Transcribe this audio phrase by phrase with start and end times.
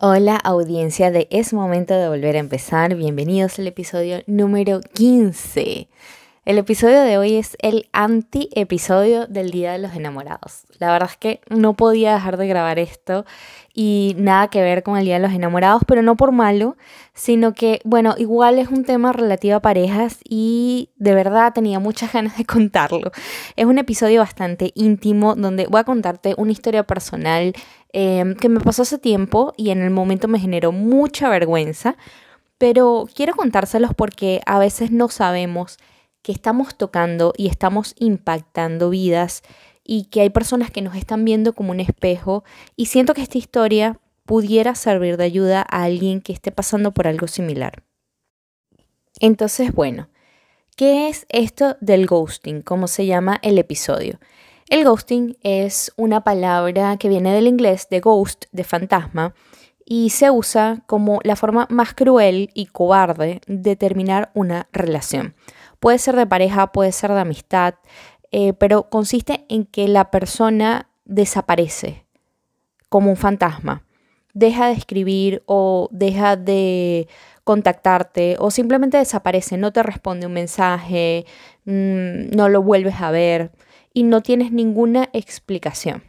[0.00, 5.88] Hola audiencia de Es Momento de Volver a Empezar, bienvenidos al episodio número 15.
[6.48, 10.64] El episodio de hoy es el anti-episodio del Día de los Enamorados.
[10.78, 13.26] La verdad es que no podía dejar de grabar esto
[13.74, 16.78] y nada que ver con el Día de los Enamorados, pero no por malo,
[17.12, 22.12] sino que, bueno, igual es un tema relativo a parejas y de verdad tenía muchas
[22.14, 23.12] ganas de contarlo.
[23.54, 27.52] Es un episodio bastante íntimo donde voy a contarte una historia personal
[27.92, 31.96] Em, que me pasó hace tiempo y en el momento me generó mucha vergüenza,
[32.58, 35.78] pero quiero contárselos porque a veces no sabemos
[36.22, 39.42] que estamos tocando y estamos impactando vidas
[39.84, 42.44] y que hay personas que nos están viendo como un espejo
[42.76, 47.06] y siento que esta historia pudiera servir de ayuda a alguien que esté pasando por
[47.08, 47.82] algo similar.
[49.20, 50.10] Entonces, bueno,
[50.76, 52.60] ¿qué es esto del ghosting?
[52.60, 54.20] ¿Cómo se llama el episodio?
[54.68, 59.34] El ghosting es una palabra que viene del inglés de ghost, de fantasma,
[59.86, 65.34] y se usa como la forma más cruel y cobarde de terminar una relación.
[65.80, 67.74] Puede ser de pareja, puede ser de amistad,
[68.30, 72.04] eh, pero consiste en que la persona desaparece
[72.88, 73.84] como un fantasma.
[74.34, 77.08] Deja de escribir o deja de
[77.44, 81.24] contactarte o simplemente desaparece, no te responde un mensaje,
[81.64, 83.52] mm, no lo vuelves a ver
[83.94, 86.02] y no tienes ninguna explicación.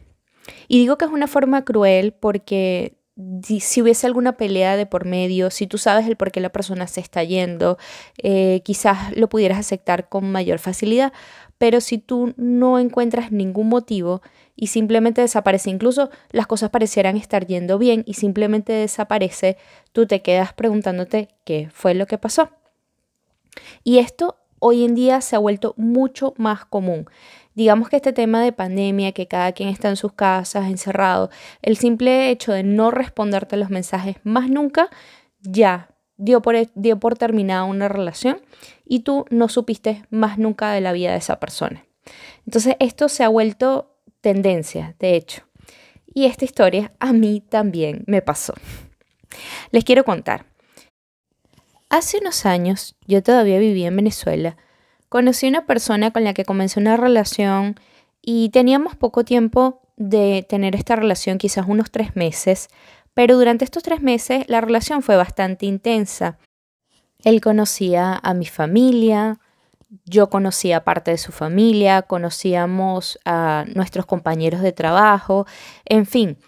[0.68, 2.99] Y digo que es una forma cruel porque
[3.42, 6.86] si hubiese alguna pelea de por medio, si tú sabes el por qué la persona
[6.86, 7.78] se está yendo,
[8.18, 11.12] eh, quizás lo pudieras aceptar con mayor facilidad,
[11.58, 14.22] pero si tú no encuentras ningún motivo
[14.56, 19.56] y simplemente desaparece, incluso las cosas parecieran estar yendo bien y simplemente desaparece,
[19.92, 22.50] tú te quedas preguntándote qué fue lo que pasó.
[23.84, 27.06] Y esto hoy en día se ha vuelto mucho más común.
[27.54, 31.30] Digamos que este tema de pandemia, que cada quien está en sus casas, encerrado,
[31.62, 34.88] el simple hecho de no responderte los mensajes más nunca,
[35.40, 38.40] ya dio por, dio por terminada una relación
[38.84, 41.86] y tú no supiste más nunca de la vida de esa persona.
[42.46, 45.42] Entonces esto se ha vuelto tendencia, de hecho.
[46.12, 48.54] Y esta historia a mí también me pasó.
[49.70, 50.46] Les quiero contar.
[51.88, 54.56] Hace unos años, yo todavía vivía en Venezuela,
[55.10, 57.78] conocí una persona con la que comencé una relación
[58.22, 62.68] y teníamos poco tiempo de tener esta relación, quizás unos tres meses,
[63.12, 66.38] pero durante estos tres meses la relación fue bastante intensa.
[67.22, 69.40] Él conocía a mi familia,
[70.04, 75.44] yo conocía parte de su familia, conocíamos a nuestros compañeros de trabajo,
[75.84, 76.38] en fin,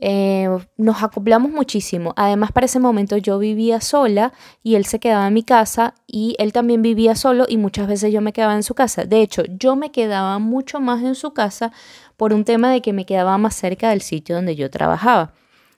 [0.00, 2.14] eh, nos acoplamos muchísimo.
[2.16, 6.36] Además, para ese momento yo vivía sola y él se quedaba en mi casa y
[6.38, 9.04] él también vivía solo y muchas veces yo me quedaba en su casa.
[9.04, 11.70] De hecho, yo me quedaba mucho más en su casa
[12.16, 15.32] por un tema de que me quedaba más cerca del sitio donde yo trabajaba.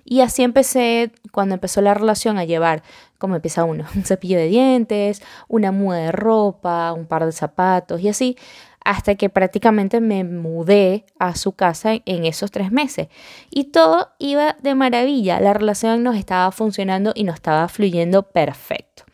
[0.04, 2.82] Y así empecé, cuando empezó la relación, a llevar,
[3.18, 8.00] como empieza uno, un cepillo de dientes, una muda de ropa, un par de zapatos
[8.00, 8.36] y así,
[8.84, 13.08] hasta que prácticamente me mudé a su casa en esos tres meses.
[13.50, 19.04] Y todo iba de maravilla, la relación nos estaba funcionando y nos estaba fluyendo perfecto.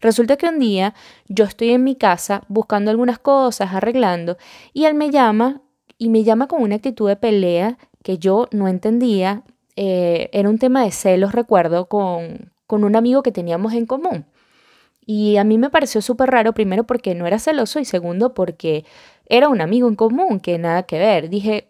[0.00, 0.94] Resulta que un día
[1.26, 4.36] yo estoy en mi casa buscando algunas cosas, arreglando,
[4.72, 5.60] y él me llama
[5.98, 9.42] y me llama con una actitud de pelea que yo no entendía.
[9.76, 14.24] Eh, era un tema de celos, recuerdo, con, con un amigo que teníamos en común.
[15.04, 18.84] Y a mí me pareció súper raro, primero porque no era celoso y segundo porque
[19.28, 21.28] era un amigo en común que nada que ver.
[21.28, 21.68] Dije,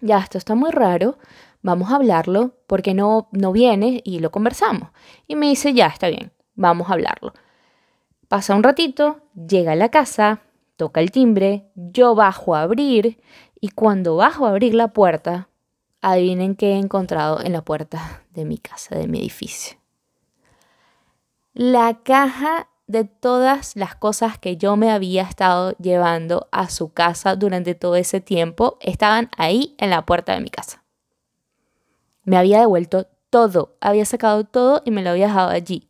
[0.00, 1.18] ya, esto está muy raro,
[1.62, 4.90] vamos a hablarlo, porque no, no viene y lo conversamos.
[5.26, 7.32] Y me dice, ya, está bien, vamos a hablarlo.
[8.28, 10.40] Pasa un ratito, llega a la casa,
[10.76, 13.20] toca el timbre, yo bajo a abrir
[13.60, 15.48] y cuando bajo a abrir la puerta,
[16.00, 19.78] adivinen qué he encontrado en la puerta de mi casa, de mi edificio
[21.54, 27.36] la caja de todas las cosas que yo me había estado llevando a su casa
[27.36, 30.84] durante todo ese tiempo estaban ahí en la puerta de mi casa.
[32.24, 35.88] Me había devuelto todo, había sacado todo y me lo había dejado allí.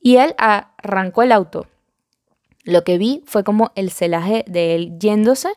[0.00, 1.66] Y él arrancó el auto.
[2.64, 5.50] Lo que vi fue como el celaje de él yéndose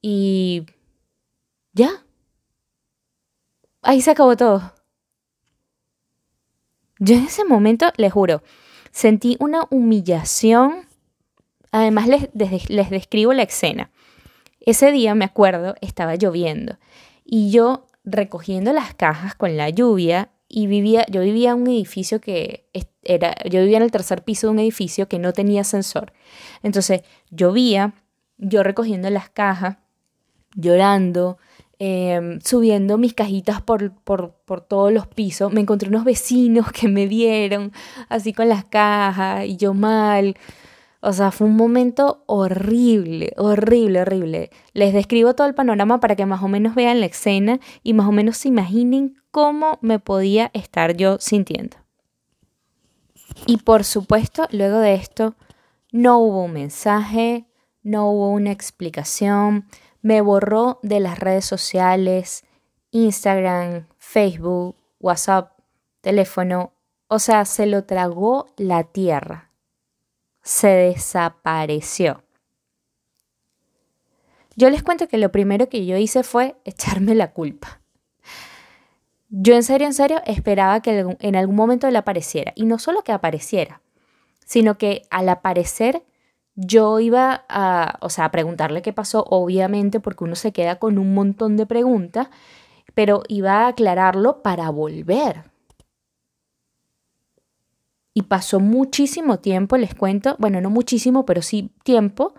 [0.00, 0.66] y
[1.72, 2.04] ya.
[3.82, 4.72] Ahí se acabó todo.
[6.98, 8.42] Yo en ese momento, les juro,
[8.92, 10.86] sentí una humillación.
[11.72, 12.28] Además, les,
[12.68, 13.90] les, describo la escena.
[14.60, 16.78] Ese día, me acuerdo, estaba lloviendo
[17.24, 22.20] y yo recogiendo las cajas con la lluvia y vivía, yo vivía en un edificio
[22.20, 22.68] que
[23.02, 26.12] era, yo vivía en el tercer piso de un edificio que no tenía ascensor.
[26.62, 27.94] Entonces, llovía,
[28.36, 29.78] yo recogiendo las cajas,
[30.54, 31.38] llorando,
[31.78, 35.52] em, subiendo mis cajitas por, por, por, todos los pisos.
[35.52, 37.72] Me encontré unos vecinos que me vieron
[38.08, 40.36] así con las cajas y yo mal.
[41.00, 44.50] O sea, fue un momento horrible, horrible, horrible.
[44.72, 48.06] Les describo todo el panorama para que más o menos vean la escena y más
[48.06, 51.76] o menos se imaginen cómo me podía estar yo sintiendo.
[53.46, 55.34] Y por supuesto, luego de esto,
[55.90, 57.46] no hubo un mensaje,
[57.82, 59.66] no hubo una explicación,
[60.02, 62.44] me borró de las redes sociales,
[62.90, 65.58] Instagram, Facebook, WhatsApp,
[66.00, 66.72] teléfono,
[67.08, 69.50] o sea, se lo tragó la tierra,
[70.42, 72.24] se desapareció.
[74.56, 77.80] Yo les cuento que lo primero que yo hice fue echarme la culpa.
[79.30, 82.52] Yo en serio, en serio, esperaba que en algún momento él apareciera.
[82.54, 83.80] Y no solo que apareciera,
[84.44, 86.04] sino que al aparecer
[86.54, 91.14] yo iba a, o sea, preguntarle qué pasó, obviamente, porque uno se queda con un
[91.14, 92.28] montón de preguntas,
[92.94, 95.44] pero iba a aclararlo para volver.
[98.14, 102.34] Y pasó muchísimo tiempo, les cuento, bueno, no muchísimo, pero sí tiempo,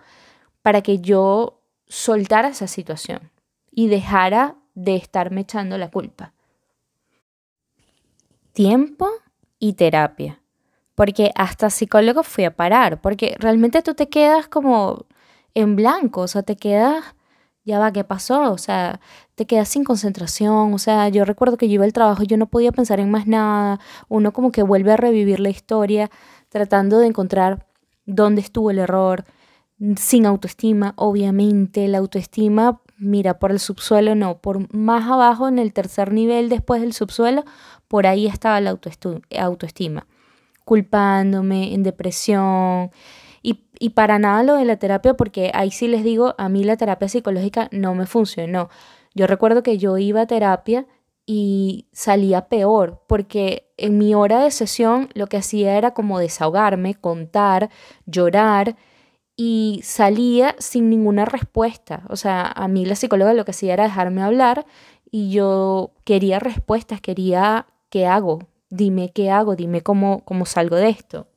[0.62, 3.32] para que yo soltara esa situación
[3.70, 6.34] y dejara de estarme echando la culpa
[8.54, 9.10] tiempo
[9.58, 10.40] y terapia.
[10.94, 15.06] Porque hasta psicólogo fui a parar, porque realmente tú te quedas como
[15.54, 17.04] en blanco, o sea, te quedas,
[17.64, 18.52] ya va, ¿qué pasó?
[18.52, 19.00] O sea,
[19.34, 22.46] te quedas sin concentración, o sea, yo recuerdo que yo iba al trabajo yo no
[22.46, 26.10] podía pensar en más nada, uno como que vuelve a revivir la historia
[26.48, 27.66] tratando de encontrar
[28.06, 29.24] dónde estuvo el error,
[29.96, 35.72] sin autoestima, obviamente, la autoestima, mira, por el subsuelo no, por más abajo en el
[35.72, 37.44] tercer nivel después del subsuelo,
[37.88, 40.06] por ahí estaba la autoestima,
[40.64, 42.90] culpándome, en depresión.
[43.42, 46.76] Y, para nada lo de la terapia, porque ahí sí les digo, a mí la
[46.76, 48.70] terapia psicológica no me funcionó.
[49.14, 50.86] Yo recuerdo que yo iba a terapia
[51.26, 56.94] y salía peor, porque en mi hora de sesión lo que hacía era como desahogarme,
[56.94, 57.68] contar,
[58.06, 58.76] llorar
[59.36, 62.04] y salía sin ninguna respuesta.
[62.08, 64.66] O sea, a mí la psicóloga lo que hacía era dejarme hablar
[65.10, 68.40] y yo quería respuestas, quería ¿qué hago?
[68.76, 71.28] Dime qué hago, dime cómo, cómo salgo de esto.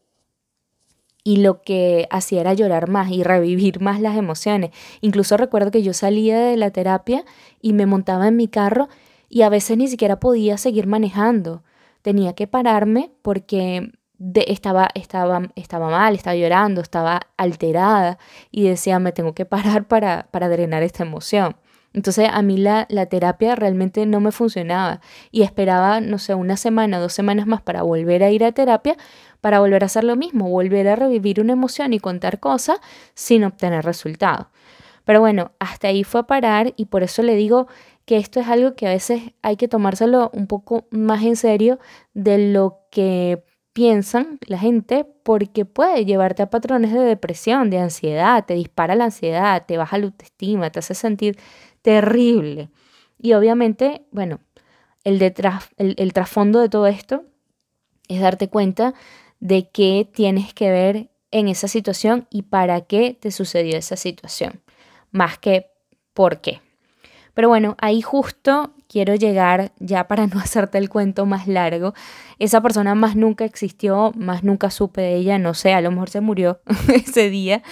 [1.23, 4.71] Y lo que hacía era llorar más y revivir más las emociones.
[5.01, 7.25] Incluso recuerdo que yo salía de la terapia
[7.61, 8.87] y me montaba en mi carro
[9.29, 11.61] y a veces ni siquiera podía seguir manejando.
[12.01, 13.91] Tenía que pararme porque
[14.33, 18.17] estaba, estaba, estaba mal, estaba llorando, estaba alterada
[18.49, 21.55] y decía, me tengo que parar para, para drenar esta emoción.
[21.97, 25.01] Entonces a mí la, terapia realmente no me funcionaba
[25.31, 28.95] y esperaba, no sé, una semana, dos semanas más para volver a ir a terapia,
[29.41, 32.77] para volver a hacer lo mismo, volver a revivir una emoción y contar cosas
[33.15, 34.45] sin obtener resultados.
[35.05, 37.65] Pero bueno, hasta ahí fue a parar y por eso le digo
[38.05, 41.79] que esto es algo que a veces hay que tomárselo un poco más en serio
[42.13, 43.43] de lo que
[43.77, 49.03] piensan la gente porque puede llevarte a patrones de depresión, de ansiedad, te dispara la
[49.05, 51.37] ansiedad, te baja la autoestima, te hace sentir
[51.87, 52.69] terrible.
[53.17, 54.41] Y obviamente, bueno,
[55.05, 57.23] el, detrás, el, trasfondo de todo esto
[58.09, 58.93] es darte cuenta
[59.39, 64.61] de qué tienes que ver en esa situación y para qué te sucedió esa situación,
[65.11, 65.67] más que
[66.13, 66.59] por qué.
[67.33, 71.93] Pero bueno, ahí justo quiero llegar, ya para no hacerte el cuento más largo,
[72.37, 76.09] esa persona más nunca existió, más nunca supe de ella, no sé, a lo mejor
[76.09, 76.59] se murió
[76.93, 77.63] ese día,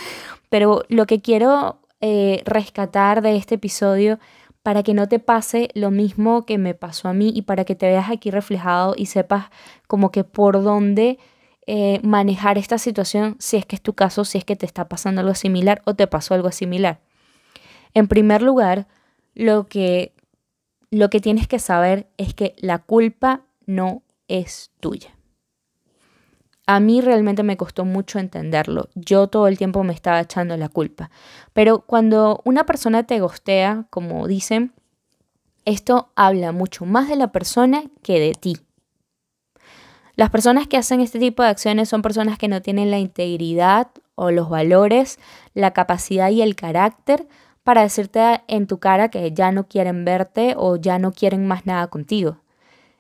[0.48, 4.20] pero lo que quiero eh, rescatar de este episodio
[4.64, 7.76] para que no te pase lo mismo que me pasó a mí y para que
[7.76, 9.46] te veas aquí reflejado y sepas
[9.88, 11.20] como que por dónde
[11.68, 14.88] eh, manejar esta situación si es que es tu caso, si es que te está
[14.88, 17.00] pasando algo similar o te pasó algo similar.
[17.94, 18.88] En primer lugar,
[19.34, 20.14] lo que,
[20.92, 25.15] lo que tienes que saber es que la culpa no es tuya.
[26.68, 28.90] A mí realmente me costó mucho entenderlo.
[28.96, 31.12] Yo todo el tiempo me estaba echando la culpa.
[31.54, 34.74] Pero cuando una persona te gostea, como dicen,
[35.66, 38.58] esto habla mucho más de la persona que de ti.
[40.16, 43.90] Las personas que hacen este tipo de acciones son personas que no tienen la integridad
[44.16, 45.20] o los valores,
[45.54, 47.28] la capacidad y el carácter
[47.64, 51.66] para decirte en tu cara que ya no quieren verte o ya no quieren más
[51.66, 52.38] nada contigo.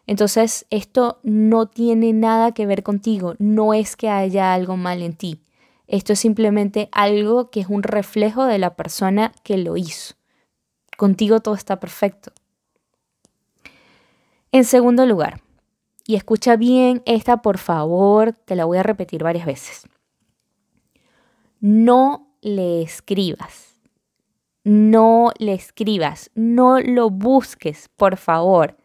[0.07, 5.15] Entonces, esto no tiene nada que ver contigo, no es que haya algo mal en
[5.15, 5.41] ti.
[5.87, 10.15] Esto es simplemente algo que es un reflejo de la persona que lo hizo.
[10.97, 12.31] Contigo todo está perfecto.
[14.51, 15.41] En segundo lugar,
[16.07, 19.87] y escucha bien esta por favor, te la voy a repetir varias veces.
[21.59, 23.73] No le escribas.
[24.63, 28.75] no le escribas, no lo busques, por favor.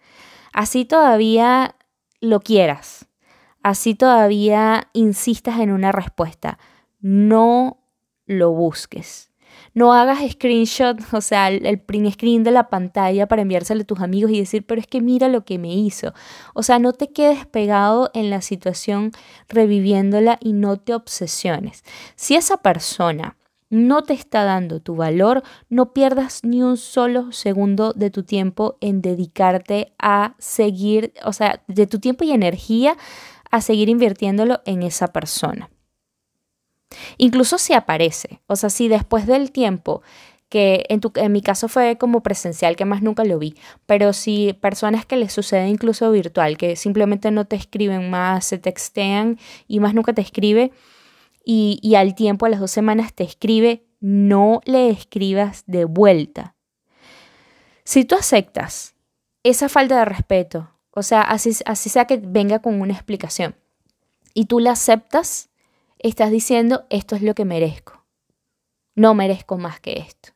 [0.53, 1.77] Así todavía
[2.21, 3.07] lo quieras,
[3.63, 6.59] así todavía insistas en una respuesta.
[7.01, 7.79] No
[8.27, 9.31] lo busques.
[9.73, 14.01] No hagas screenshot, o sea, el, print screen de la pantalla para enviárselo a tus
[14.01, 16.13] amigos y decir, pero es que mira lo que me hizo.
[16.55, 19.13] O sea, no te quedes pegado en la situación
[19.49, 21.85] reviviéndola y no te obsesiones.
[22.17, 23.37] Si esa persona
[23.71, 28.77] no te está dando tu valor, no pierdas ni un solo segundo de tu tiempo
[28.81, 32.97] en dedicarte a seguir, o sea, de tu tiempo y energía
[33.51, 35.71] a seguir invirtiéndolo en esa persona.
[37.17, 40.03] Incluso si aparece, o sea, si después del tiempo
[40.49, 43.55] que en, tu, en mi caso fue como presencial, que más nunca lo vi,
[43.87, 48.59] pero si personas que les sucede incluso virtual, que simplemente no te escriben más, se
[48.59, 50.73] textean y más nunca te escribe,
[51.45, 56.55] y, al tiempo, a las dos semanas, te escribe, no le escribas de vuelta.
[57.85, 58.95] Si tú aceptas
[59.43, 63.57] esa falta de respeto, o sea, así, así sea que venga con una explicación,
[64.35, 65.51] y tú la aceptas,
[65.99, 68.05] estás diciendo, esto es lo que merezco.
[68.95, 70.31] No merezco más que esto.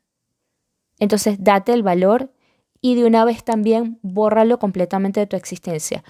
[0.98, 2.32] Entonces, date el valor
[2.80, 6.04] y de una vez también bórralo completamente de tu existencia.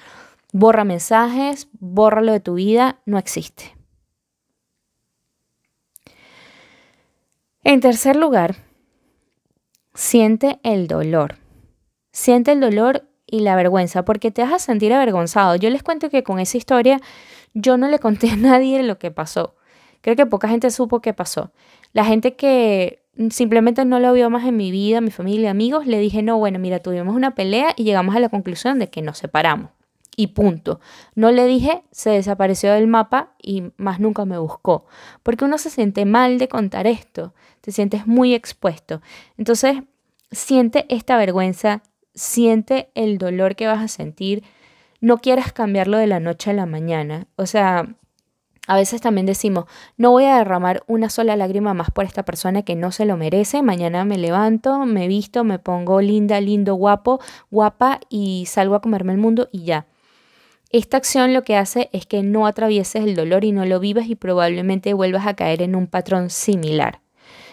[0.52, 3.76] Borra mensajes, bórralo de tu vida, no existe.
[7.66, 8.56] En tercer lugar,
[9.94, 11.36] siente el dolor.
[12.12, 15.56] Siente el dolor y la vergüenza, porque te vas a sentir avergonzado.
[15.56, 17.00] Yo les cuento que con esa historia
[17.54, 19.56] yo no le conté a nadie lo que pasó.
[20.02, 21.52] Creo que poca gente supo qué pasó.
[21.94, 25.98] La gente que simplemente no lo vio más en mi vida, mi familia, amigos, le
[25.98, 29.16] dije, no, bueno, mira, tuvimos una pelea y llegamos a la conclusión de que nos
[29.16, 29.70] separamos.
[30.16, 30.80] Y punto.
[31.14, 34.86] No le dije, se desapareció del mapa y más nunca me buscó.
[35.22, 39.00] Porque uno se siente mal de contar esto, te sientes muy expuesto.
[39.36, 39.78] Entonces,
[40.30, 41.82] siente esta vergüenza,
[42.14, 44.44] siente el dolor que vas a sentir,
[45.00, 47.26] no quieras cambiarlo de la noche a la mañana.
[47.36, 47.96] O sea,
[48.66, 49.66] a veces también decimos,
[49.98, 53.16] no voy a derramar una sola lágrima más por esta persona que no se lo
[53.16, 53.62] merece.
[53.62, 59.12] Mañana me levanto, me visto, me pongo linda, lindo, guapo, guapa y salgo a comerme
[59.12, 59.86] el mundo y ya.
[60.74, 64.08] Esta acción lo que hace es que no atravieses el dolor y no lo vivas
[64.08, 67.00] y probablemente vuelvas a caer en un patrón similar.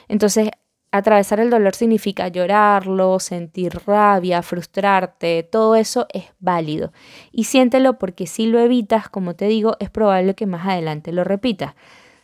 [0.08, 0.50] Entonces
[0.94, 6.92] Atravesar el dolor significa llorarlo, sentir rabia, frustrarte, todo eso es válido.
[7.32, 11.24] Y siéntelo porque si lo evitas, como te digo, es probable que más adelante lo
[11.24, 11.75] repitas.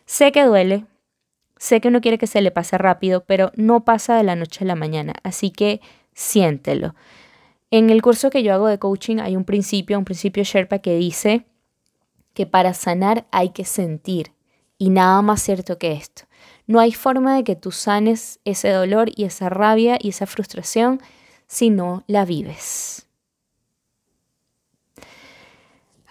[0.06, 0.86] Sé que duele,
[1.58, 4.66] sé que uno quiere que se le pase rápido, pero no pasa de la noche
[4.66, 5.80] a la mañana, así que
[6.14, 6.96] siéntelo.
[7.70, 10.96] En el curso que yo hago de coaching hay un principio, un principio Sherpa que
[10.96, 11.46] dice
[12.34, 14.32] que para sanar hay que sentir.
[14.78, 16.24] Y nada más cierto que esto.
[16.68, 21.02] No hay forma de que tú sanes ese dolor y esa rabia y esa frustración
[21.48, 23.08] si no la vives.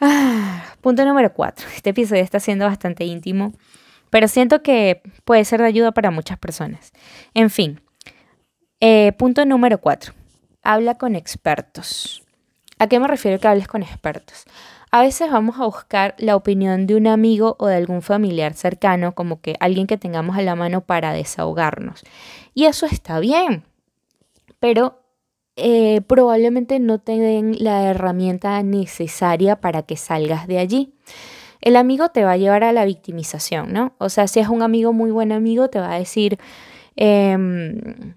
[0.01, 1.67] Ah, punto número cuatro.
[1.75, 3.53] Este episodio está siendo bastante íntimo,
[4.11, 6.93] pero siento que puede ser de ayuda para muchas personas.
[7.35, 7.81] En fin,
[8.81, 10.13] eh, punto número cuatro.
[10.69, 12.25] Habla con expertos.
[12.81, 14.47] ¿A qué me refiero que hables con expertos?
[14.91, 19.15] A veces vamos a buscar la opinión de un amigo o de algún familiar cercano,
[19.15, 22.03] como que alguien que tengamos a la mano para desahogarnos.
[22.53, 23.63] Y eso está bien,
[24.59, 25.05] pero
[25.55, 30.95] eh, probablemente no te den la herramienta necesaria para que salgas de allí.
[31.61, 33.95] El amigo te va a llevar a la victimización, ¿no?
[33.99, 36.41] O sea, si es un amigo muy buen amigo, te va a decir,
[36.97, 38.17] em,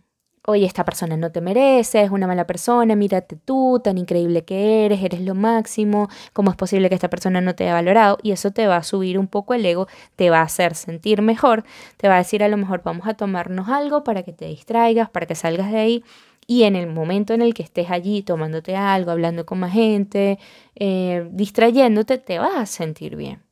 [0.49, 4.85] oye, esta persona no te merece, es una mala persona, mírate tú, tan increíble que
[4.85, 8.17] eres, eres lo máximo, ¿cómo es posible que esta persona no te haya valorado?
[8.23, 11.21] Y eso te va a subir un poco el ego, te va a hacer sentir
[11.21, 11.63] mejor,
[11.97, 15.09] te va a decir a lo mejor vamos a tomarnos algo para que te distraigas,
[15.09, 16.03] para que salgas de ahí.
[16.47, 20.39] Y en el momento en el que estés allí tomándote algo, hablando con más gente,
[20.75, 23.43] eh, distrayéndote, te vas a sentir bien.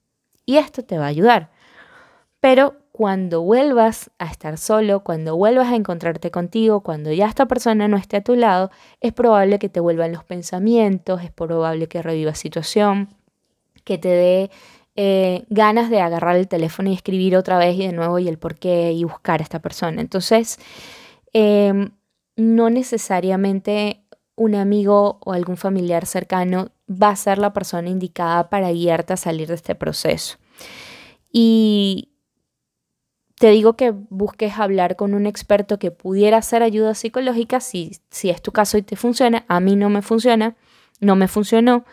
[0.47, 1.51] Y esto te va a ayudar.
[2.39, 7.87] Pero cuando vuelvas a estar solo, cuando vuelvas a encontrarte contigo, cuando ya esta persona
[7.87, 12.01] no esté a tu lado, es probable que te vuelvan los pensamientos, es probable que
[12.01, 13.09] revivas situación,
[13.83, 14.51] que te dé
[14.95, 18.39] eh, ganas de agarrar el teléfono y escribir otra vez y de nuevo y el
[18.39, 20.01] por qué y buscar a esta persona.
[20.01, 20.57] Entonces,
[21.33, 21.91] em,
[22.35, 24.01] no necesariamente
[24.35, 29.17] un amigo o algún familiar cercano va a ser la persona indicada para guiarte a
[29.17, 30.39] salir de este proceso.
[31.31, 32.09] Y
[33.39, 38.29] te digo que busques hablar con un experto que pudiera hacer ayuda psicológica si, si
[38.29, 39.45] es tu caso y te funciona.
[39.47, 40.55] A mí no me funciona,
[40.99, 41.85] no me funcionó.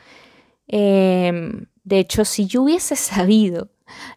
[0.66, 3.68] Em, de hecho, si yo hubiese sabido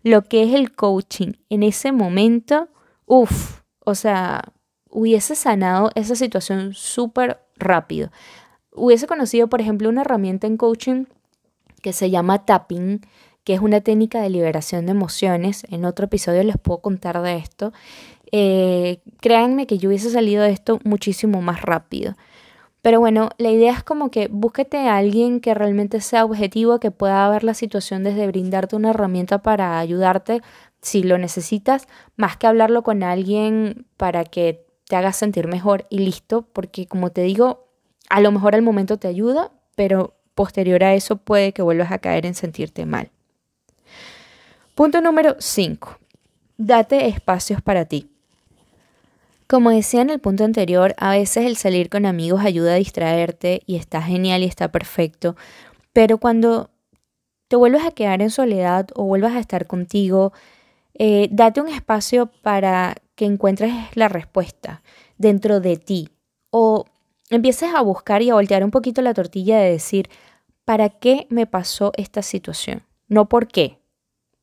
[0.04, 2.70] lo que es el coaching en ese momento,
[3.06, 4.54] uff, o sea,
[4.90, 8.10] hubiese sanado esa situación súper rápido.
[8.72, 11.06] Hubiese conocido, por ejemplo, una herramienta en coaching
[11.82, 13.02] que se llama tapping,
[13.48, 15.66] que es una técnica de liberación de emociones.
[15.70, 17.72] En otro episodio les puedo contar de esto.
[18.34, 22.18] Eh, créanme que yo hubiese salido de esto muchísimo más rápido.
[22.82, 26.92] Pero bueno, la idea es como que búsquete a alguien que realmente sea objetivo, que
[26.92, 30.42] pueda ver la situación desde brindarte una herramienta para ayudarte
[30.82, 31.88] si lo necesitas,
[32.18, 37.12] más que hablarlo con alguien para que te haga sentir mejor y listo, porque como
[37.12, 37.70] te digo,
[38.10, 42.00] a lo mejor al momento te ayuda, pero posterior a eso puede que vuelvas a
[42.00, 43.10] caer en sentirte mal.
[44.78, 45.98] Punto número 5.
[46.60, 48.12] Date espacios para ti.
[49.48, 53.64] Como decía en el punto anterior, a veces el salir con amigos ayuda a distraerte
[53.66, 55.36] y está genial y está perfecto,
[55.94, 56.70] pero cuando
[57.48, 60.32] te vuelves a quedar en soledad o vuelvas a estar contigo,
[60.94, 64.84] eh, date un espacio para que encuentres la respuesta
[65.18, 66.10] dentro de ti
[66.52, 66.86] o
[67.32, 70.08] empieces a buscar y a voltear un poquito la tortilla de decir,
[70.66, 72.84] ¿para qué me pasó esta situación?
[73.08, 73.80] No por qué.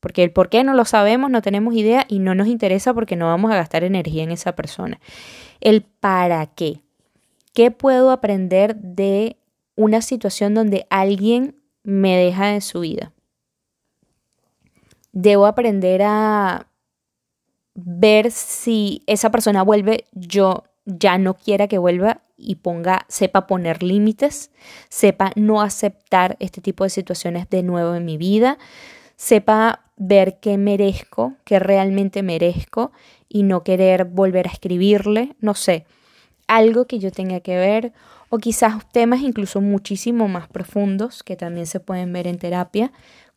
[0.05, 3.17] Porque el por qué no lo sabemos, no tenemos idea y no nos interesa porque
[3.17, 5.01] no vamos a gastar energía en esa persona.
[5.61, 6.83] El para qué.
[7.55, 9.39] ¿Qué puedo aprender de
[9.75, 13.15] una situación donde alguien me deja de su vida?
[15.15, 16.67] debo aprender a
[17.75, 23.83] ver si esa persona vuelve, yo ya no quiera que vuelva y ponga, sepa poner
[23.83, 24.51] límites,
[24.91, 28.59] sepa no aceptar este tipo de situaciones de nuevo en mi vida,
[29.17, 32.93] sepa ver qué merezco, qué realmente merezco
[33.29, 35.87] y no querer volver a escribirle, no sé,
[36.47, 37.93] algo que yo tenga que ver
[38.29, 42.93] o quizás temas incluso muchísimo más profundos que también se pueden ver en terapia,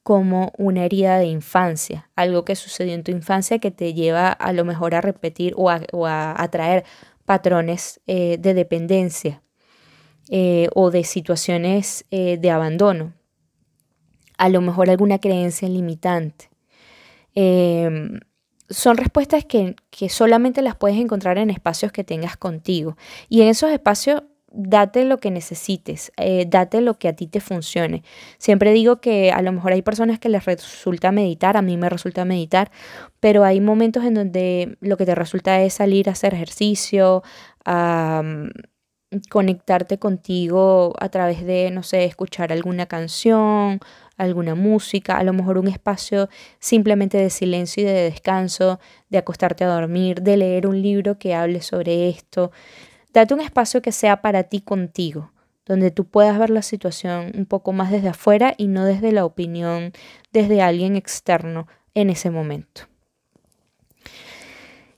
[0.08, 4.54] como una herida de infancia, algo que sucedió en tu infancia que te lleva a
[4.54, 6.86] lo mejor a repetir o a, atraer
[7.26, 9.42] patrones eh, de dependencia
[10.30, 13.17] eh, o de situaciones eh, de abandono,
[14.38, 16.50] a lo mejor alguna creencia limitante.
[17.36, 18.20] Em,
[18.70, 22.98] son respuestas que, que solamente las puedes encontrar en espacios que tengas contigo.
[23.30, 27.40] Y en esos espacios date lo que necesites, eh, date lo que a ti te
[27.42, 28.04] funcione.
[28.38, 31.90] Siempre digo que a lo mejor hay personas que les resulta meditar, a mí me
[31.90, 32.72] resulta meditar,
[33.20, 37.24] pero hay momentos en donde lo que te resulta es salir a hacer ejercicio,
[37.66, 38.50] a mm,
[39.30, 43.80] conectarte contigo a través de, no sé, escuchar alguna canción,
[44.18, 46.28] alguna música, a lo mejor un espacio
[46.60, 51.36] simplemente de silencio y de descanso, de acostarte a dormir, de leer un libro que
[51.36, 52.52] hable sobre esto.
[53.14, 55.32] Date un espacio que sea para ti contigo,
[55.66, 59.26] donde tú puedas ver la situación un poco más desde afuera y no desde la
[59.26, 59.94] opinión,
[60.34, 62.84] desde alguien externo en ese momento.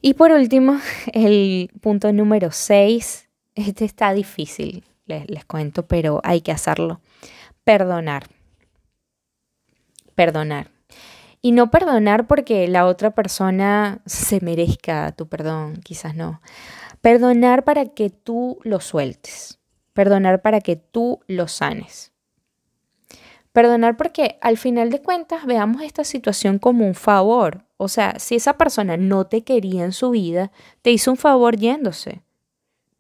[0.01, 0.79] Y por último,
[1.13, 7.01] el punto número 6, este está difícil, les, les cuento, pero hay que hacerlo.
[7.65, 8.38] Perdonar.
[10.19, 10.69] Perdonar.
[11.41, 16.41] Y no perdonar porque la otra persona se merezca tu perdón, quizás no.
[16.99, 19.59] Perdonar para que tú lo sueltes.
[19.93, 22.11] Perdonar para que tú lo sanes.
[23.53, 27.63] Perdonar porque al final de cuentas veamos esta situación como un favor.
[27.77, 30.51] O sea, si esa persona no te quería en su vida,
[30.81, 32.23] te hizo un favor yéndose.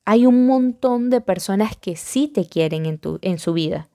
[0.05, 3.89] Hay un montón de personas que sí te quieren en, tu, en su vida.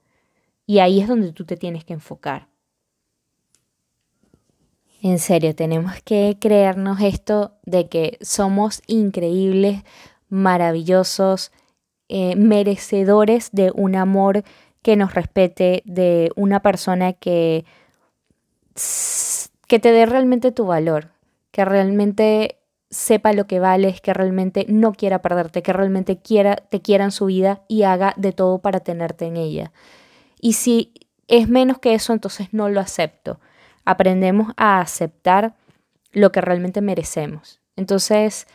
[0.66, 2.52] Y ahí es donde tú te tienes que enfocar.
[5.04, 9.82] En serio, tenemos que creernos esto de que somos increíbles,
[10.30, 11.52] maravillosos,
[12.08, 14.44] eh, merecedores de un amor
[14.80, 17.66] que nos respete, de una persona que,
[19.66, 21.10] que te dé realmente tu valor,
[21.50, 22.56] que realmente
[22.88, 27.10] sepa lo que vales, que realmente no quiera perderte, que realmente quiera, te quiera en
[27.10, 29.70] su vida y haga de todo para tenerte en ella.
[30.40, 30.94] Y si
[31.28, 33.38] es menos que eso, entonces no lo acepto
[33.84, 35.54] aprendemos a aceptar
[36.12, 37.60] lo que realmente merecemos.
[37.76, 38.46] Entonces,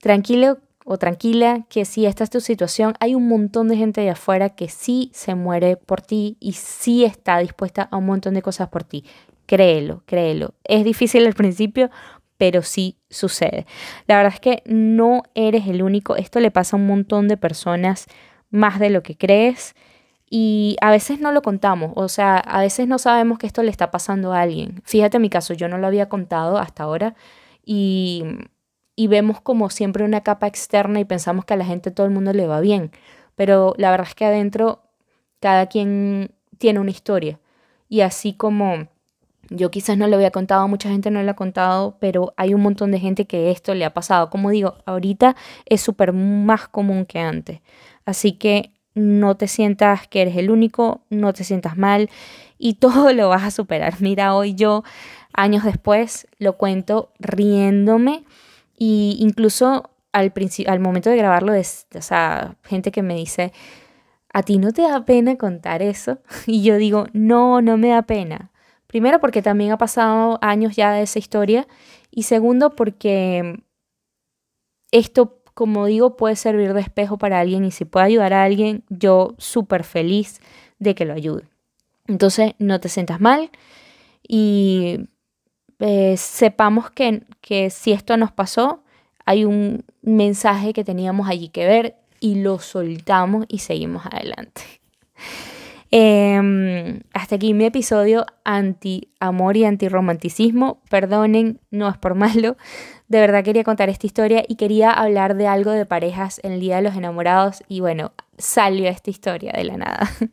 [0.00, 4.10] tranquilo o tranquila que si esta es tu situación, hay un montón de gente de
[4.10, 8.42] afuera que sí se muere por ti y sí está dispuesta a un montón de
[8.42, 9.04] cosas por ti.
[9.46, 10.54] Créelo, créelo.
[10.64, 11.90] Es difícil al principio,
[12.36, 13.66] pero sí sucede.
[14.06, 16.16] La verdad es que no eres el único.
[16.16, 18.06] Esto le pasa a un montón de personas
[18.50, 19.74] más de lo que crees
[20.36, 23.70] y a veces no lo contamos, o sea, a veces no sabemos que esto le
[23.70, 24.82] está pasando a alguien.
[24.84, 27.14] Fíjate mi caso, yo no lo había contado hasta ahora
[27.64, 28.24] y,
[28.96, 32.12] y vemos como siempre una capa externa y pensamos que a la gente todo el
[32.12, 32.90] mundo le va bien,
[33.36, 34.82] pero la verdad es que adentro
[35.40, 37.38] cada quien tiene una historia
[37.88, 38.88] y así como
[39.50, 42.62] Yo quizás no lo había contado, mucha gente no lo ha contado, pero hay un
[42.62, 44.30] montón de gente que esto le ha pasado.
[44.30, 47.60] Como digo, ahorita es súper más común que antes.
[48.06, 52.10] Así que no te sientas que eres el único, no te sientas mal
[52.58, 53.94] y todo lo vas a superar.
[54.00, 54.84] Mira, hoy yo,
[55.32, 58.24] años después, lo cuento riéndome
[58.76, 60.32] y incluso al,
[60.66, 63.52] al momento de grabarlo, o sea, gente que me dice,
[64.32, 66.18] ¿a ti no te da pena contar eso?
[66.46, 68.50] Y yo digo, no, no me da pena.
[68.86, 71.66] Primero porque también ha pasado años ya de esa historia
[72.12, 73.64] y segundo porque
[74.92, 78.84] esto, como digo, puede servir de espejo para alguien y si puede ayudar a alguien,
[78.88, 80.40] yo súper feliz
[80.78, 81.44] de que lo ayude.
[82.06, 83.50] Entonces, no te sientas mal
[84.26, 85.08] y
[85.78, 88.82] eh, sepamos que, que si esto nos pasó,
[89.24, 94.62] hay un mensaje que teníamos allí que ver y lo soltamos y seguimos adelante.
[95.96, 100.82] Em, hasta aquí mi episodio anti-amor y anti-romanticismo.
[100.90, 102.56] Perdonen, no es por malo.
[103.06, 106.58] De verdad quería contar esta historia y quería hablar de algo de parejas en el
[106.58, 110.10] Día de los Enamorados y bueno, salió esta historia de la nada.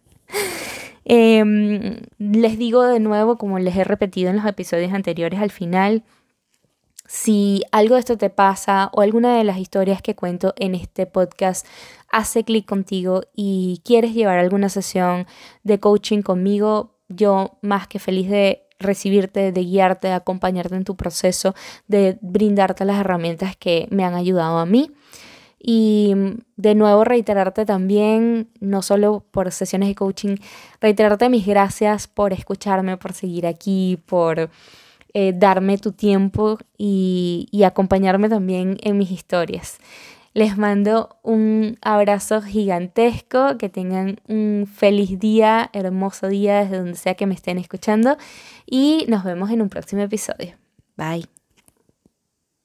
[1.04, 6.04] Em, les digo de nuevo, como les he repetido en los episodios anteriores, al final
[7.12, 11.06] si algo de esto te pasa o alguna de las historias que cuento en este
[11.06, 11.68] podcast
[12.10, 15.28] hace clic contigo y quieres llevar alguna sesión
[15.64, 20.96] de coaching conmigo, yo más que feliz de recibirte, de guiarte, de acompañarte en tu
[20.96, 21.54] proceso,
[21.86, 24.90] de brindarte las herramientas que me han ayudado a mí.
[25.60, 26.14] Y
[26.56, 30.38] de nuevo reiterarte también, no solo por sesiones de coaching,
[30.80, 34.50] reiterarte mis gracias por escucharme, por seguir aquí, por
[35.14, 39.80] eh, darme tu tiempo y, y acompañarme también en mis historias.
[40.34, 47.16] Les mando un abrazo gigantesco, que tengan un feliz día, hermoso día desde donde sea
[47.16, 48.18] que me estén escuchando
[48.66, 50.56] y nos vemos en un próximo episodio.
[50.96, 51.41] Bye.